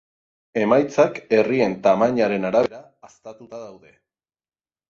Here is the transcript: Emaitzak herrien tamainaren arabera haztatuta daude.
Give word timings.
Emaitzak 0.61 1.19
herrien 1.37 1.77
tamainaren 1.87 2.49
arabera 2.51 2.81
haztatuta 3.09 3.63
daude. 3.69 3.95